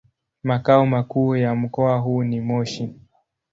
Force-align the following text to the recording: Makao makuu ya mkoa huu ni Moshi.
Makao 0.43 0.85
makuu 0.85 1.35
ya 1.35 1.55
mkoa 1.55 1.97
huu 1.99 2.23
ni 2.23 2.41
Moshi. 2.41 2.93